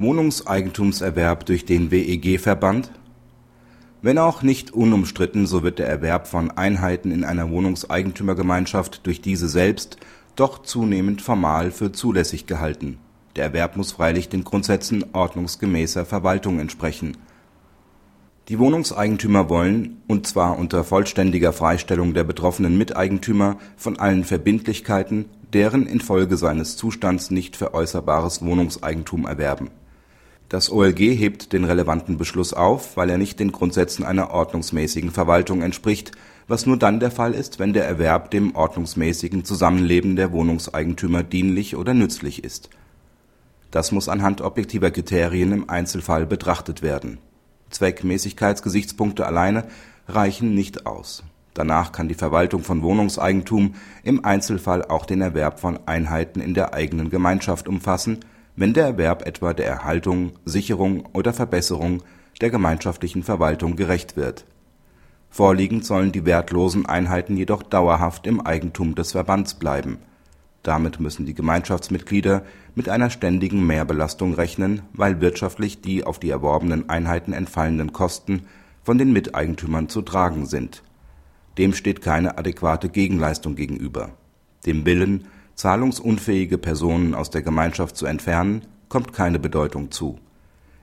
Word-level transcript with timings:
Wohnungseigentumserwerb 0.00 1.44
durch 1.44 1.66
den 1.66 1.90
WEG-Verband 1.90 2.90
Wenn 4.00 4.16
auch 4.16 4.40
nicht 4.40 4.70
unumstritten, 4.70 5.46
so 5.46 5.62
wird 5.62 5.78
der 5.78 5.88
Erwerb 5.88 6.26
von 6.26 6.50
Einheiten 6.50 7.10
in 7.10 7.22
einer 7.22 7.50
Wohnungseigentümergemeinschaft 7.50 9.06
durch 9.06 9.20
diese 9.20 9.46
selbst 9.46 9.98
doch 10.36 10.62
zunehmend 10.62 11.20
formal 11.20 11.70
für 11.70 11.92
zulässig 11.92 12.46
gehalten. 12.46 12.96
Der 13.36 13.44
Erwerb 13.44 13.76
muss 13.76 13.92
freilich 13.92 14.30
den 14.30 14.42
Grundsätzen 14.42 15.04
ordnungsgemäßer 15.12 16.06
Verwaltung 16.06 16.60
entsprechen. 16.60 17.18
Die 18.48 18.58
Wohnungseigentümer 18.58 19.50
wollen, 19.50 19.98
und 20.08 20.26
zwar 20.26 20.58
unter 20.58 20.82
vollständiger 20.82 21.52
Freistellung 21.52 22.14
der 22.14 22.24
betroffenen 22.24 22.78
Miteigentümer 22.78 23.58
von 23.76 23.98
allen 23.98 24.24
Verbindlichkeiten, 24.24 25.26
deren 25.52 25.86
infolge 25.86 26.38
seines 26.38 26.78
Zustands 26.78 27.30
nicht 27.30 27.54
veräußerbares 27.54 28.42
Wohnungseigentum 28.42 29.26
erwerben. 29.26 29.68
Das 30.50 30.68
OLG 30.68 30.98
hebt 30.98 31.52
den 31.52 31.64
relevanten 31.64 32.18
Beschluss 32.18 32.52
auf, 32.52 32.96
weil 32.96 33.08
er 33.08 33.18
nicht 33.18 33.38
den 33.38 33.52
Grundsätzen 33.52 34.04
einer 34.04 34.32
ordnungsmäßigen 34.32 35.12
Verwaltung 35.12 35.62
entspricht, 35.62 36.10
was 36.48 36.66
nur 36.66 36.76
dann 36.76 36.98
der 36.98 37.12
Fall 37.12 37.34
ist, 37.34 37.60
wenn 37.60 37.72
der 37.72 37.86
Erwerb 37.86 38.32
dem 38.32 38.56
ordnungsmäßigen 38.56 39.44
Zusammenleben 39.44 40.16
der 40.16 40.32
Wohnungseigentümer 40.32 41.22
dienlich 41.22 41.76
oder 41.76 41.94
nützlich 41.94 42.42
ist. 42.42 42.68
Das 43.70 43.92
muss 43.92 44.08
anhand 44.08 44.40
objektiver 44.40 44.90
Kriterien 44.90 45.52
im 45.52 45.70
Einzelfall 45.70 46.26
betrachtet 46.26 46.82
werden. 46.82 47.18
Zweckmäßigkeitsgesichtspunkte 47.70 49.26
alleine 49.26 49.68
reichen 50.08 50.52
nicht 50.56 50.84
aus. 50.84 51.22
Danach 51.54 51.92
kann 51.92 52.08
die 52.08 52.14
Verwaltung 52.14 52.64
von 52.64 52.82
Wohnungseigentum 52.82 53.76
im 54.02 54.24
Einzelfall 54.24 54.84
auch 54.84 55.06
den 55.06 55.20
Erwerb 55.20 55.60
von 55.60 55.78
Einheiten 55.86 56.40
in 56.40 56.54
der 56.54 56.74
eigenen 56.74 57.08
Gemeinschaft 57.08 57.68
umfassen, 57.68 58.18
wenn 58.60 58.72
der 58.72 58.84
Erwerb 58.84 59.26
etwa 59.26 59.52
der 59.54 59.66
Erhaltung, 59.66 60.34
Sicherung 60.44 61.08
oder 61.12 61.32
Verbesserung 61.32 62.04
der 62.40 62.50
gemeinschaftlichen 62.50 63.24
Verwaltung 63.24 63.74
gerecht 63.74 64.16
wird. 64.16 64.44
Vorliegend 65.30 65.84
sollen 65.84 66.12
die 66.12 66.24
wertlosen 66.24 66.86
Einheiten 66.86 67.36
jedoch 67.36 67.64
dauerhaft 67.64 68.28
im 68.28 68.40
Eigentum 68.40 68.94
des 68.94 69.12
Verbands 69.12 69.54
bleiben. 69.54 69.98
Damit 70.62 71.00
müssen 71.00 71.26
die 71.26 71.34
Gemeinschaftsmitglieder 71.34 72.44
mit 72.76 72.88
einer 72.88 73.10
ständigen 73.10 73.66
Mehrbelastung 73.66 74.34
rechnen, 74.34 74.82
weil 74.92 75.20
wirtschaftlich 75.20 75.80
die 75.80 76.04
auf 76.04 76.20
die 76.20 76.30
erworbenen 76.30 76.88
Einheiten 76.88 77.32
entfallenden 77.32 77.92
Kosten 77.92 78.42
von 78.84 78.98
den 78.98 79.12
Miteigentümern 79.12 79.88
zu 79.88 80.02
tragen 80.02 80.46
sind 80.46 80.84
dem 81.60 81.74
steht 81.74 82.00
keine 82.00 82.38
adäquate 82.38 82.88
Gegenleistung 82.88 83.54
gegenüber. 83.54 84.12
Dem 84.64 84.86
Willen, 84.86 85.26
zahlungsunfähige 85.60 86.56
Personen 86.56 87.14
aus 87.14 87.28
der 87.28 87.42
Gemeinschaft 87.42 87.94
zu 87.94 88.06
entfernen, 88.06 88.62
kommt 88.88 89.12
keine 89.12 89.38
Bedeutung 89.38 89.90
zu. 89.90 90.18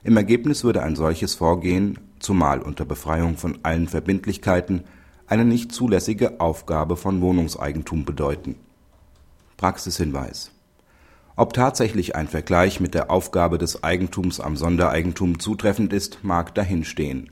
Im 0.04 0.16
Ergebnis 0.16 0.62
würde 0.62 0.84
ein 0.84 0.94
solches 0.94 1.34
Vorgehen, 1.34 1.98
zumal 2.20 2.62
unter 2.62 2.84
Befreiung 2.84 3.36
von 3.36 3.58
allen 3.64 3.88
Verbindlichkeiten, 3.88 4.84
eine 5.26 5.44
nicht 5.44 5.72
zulässige 5.72 6.40
Aufgabe 6.40 6.96
von 6.96 7.20
Wohnungseigentum 7.20 8.04
bedeuten. 8.04 8.54
Praxishinweis 9.56 10.52
Ob 11.34 11.54
tatsächlich 11.54 12.14
ein 12.14 12.28
Vergleich 12.28 12.78
mit 12.78 12.94
der 12.94 13.10
Aufgabe 13.10 13.58
des 13.58 13.82
Eigentums 13.82 14.38
am 14.38 14.56
Sondereigentum 14.56 15.40
zutreffend 15.40 15.92
ist, 15.92 16.20
mag 16.22 16.54
dahinstehen 16.54 17.30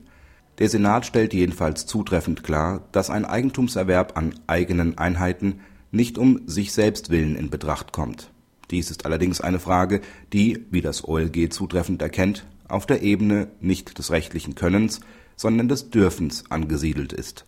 der 0.59 0.69
Senat 0.69 1.05
stellt 1.05 1.35
jedenfalls 1.35 1.85
zutreffend 1.85 2.43
klar, 2.43 2.81
dass 2.91 3.11
ein 3.11 3.25
Eigentumserwerb 3.25 4.17
an 4.17 4.33
eigenen 4.47 4.97
Einheiten 4.97 5.59
nicht 5.97 6.17
um 6.17 6.47
sich 6.47 6.71
selbst 6.71 7.09
willen 7.09 7.35
in 7.35 7.49
Betracht 7.49 7.91
kommt. 7.91 8.31
Dies 8.71 8.89
ist 8.89 9.05
allerdings 9.05 9.41
eine 9.41 9.59
Frage, 9.59 9.99
die, 10.31 10.65
wie 10.71 10.81
das 10.81 11.05
OLG 11.05 11.51
zutreffend 11.51 12.01
erkennt, 12.01 12.45
auf 12.69 12.85
der 12.85 13.01
Ebene 13.01 13.49
nicht 13.59 13.97
des 13.97 14.11
rechtlichen 14.11 14.55
Könnens, 14.55 15.01
sondern 15.35 15.67
des 15.67 15.89
Dürfens 15.89 16.45
angesiedelt 16.49 17.11
ist. 17.11 17.45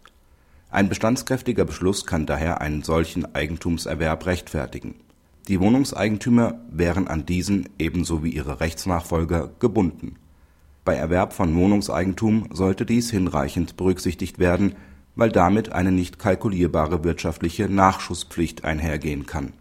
Ein 0.69 0.89
bestandskräftiger 0.89 1.63
Beschluss 1.63 2.05
kann 2.05 2.25
daher 2.25 2.59
einen 2.59 2.83
solchen 2.83 3.33
Eigentumserwerb 3.33 4.25
rechtfertigen. 4.25 4.95
Die 5.47 5.61
Wohnungseigentümer 5.61 6.59
wären 6.69 7.07
an 7.07 7.25
diesen 7.25 7.69
ebenso 7.79 8.23
wie 8.23 8.31
ihre 8.31 8.59
Rechtsnachfolger 8.59 9.49
gebunden 9.59 10.17
bei 10.89 10.95
Erwerb 10.95 11.33
von 11.33 11.55
Wohnungseigentum 11.55 12.47
sollte 12.51 12.83
dies 12.83 13.11
hinreichend 13.11 13.77
berücksichtigt 13.77 14.39
werden, 14.39 14.73
weil 15.15 15.31
damit 15.31 15.71
eine 15.71 15.91
nicht 15.91 16.19
kalkulierbare 16.19 17.03
wirtschaftliche 17.03 17.69
Nachschusspflicht 17.69 18.63
einhergehen 18.63 19.25
kann 19.25 19.53